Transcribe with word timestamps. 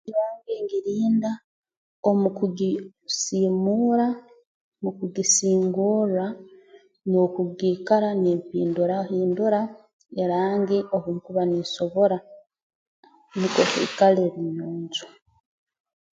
Nju 0.03 0.09
yange 0.19 0.53
ngirinda 0.63 1.31
omu 2.09 2.27
kugi 2.37 2.69
siimuura 3.19 4.07
mu 4.83 4.91
kugisingorra 4.97 6.25
n'oku 7.09 7.41
giikara 7.57 8.09
nimpindahindura 8.23 9.59
erangi 10.21 10.77
obu 10.95 11.09
nkuba 11.15 11.43
ninsobora 11.47 12.17
nukwo 13.37 13.61
ikale 13.85 14.21
eri 14.27 14.43
nyonjo 14.57 15.05